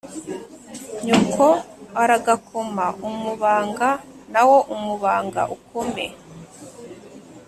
[1.05, 1.47] nyoko
[2.01, 3.89] aragako ma umu banga
[4.33, 6.05] na wo umubanga ukome